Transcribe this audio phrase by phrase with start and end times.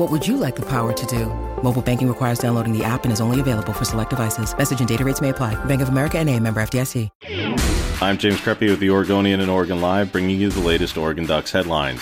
[0.00, 1.26] What would you like the power to do?
[1.62, 4.56] Mobile banking requires downloading the app and is only available for select devices.
[4.56, 5.62] Message and data rates may apply.
[5.66, 7.10] Bank of America and a member FDIC.
[8.00, 11.52] I'm James Crepea with the Oregonian and Oregon Live, bringing you the latest Oregon Ducks
[11.52, 12.00] headlines.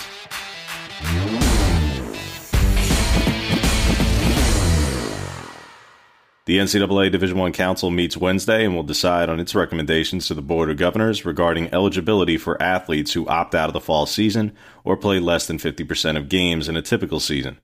[6.47, 10.41] The NCAA Division I Council meets Wednesday and will decide on its recommendations to the
[10.41, 14.53] Board of Governors regarding eligibility for athletes who opt out of the fall season
[14.84, 17.59] or play less than 50% of games in a typical season.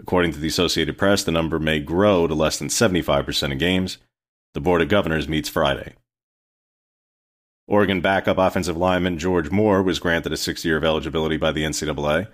[0.00, 3.98] According to the Associated Press, the number may grow to less than 75% of games.
[4.54, 5.94] The Board of Governors meets Friday.
[7.68, 11.62] Oregon backup offensive lineman George Moore was granted a six year of eligibility by the
[11.62, 12.28] NCAA.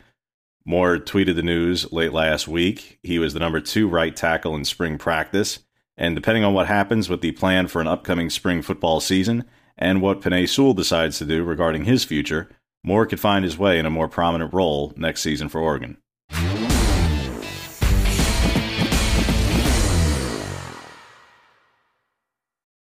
[0.64, 2.98] Moore tweeted the news late last week.
[3.02, 5.58] He was the number two right tackle in spring practice.
[5.96, 9.44] And depending on what happens with the plan for an upcoming spring football season
[9.76, 12.48] and what Penei Sewell decides to do regarding his future,
[12.84, 15.96] Moore could find his way in a more prominent role next season for Oregon.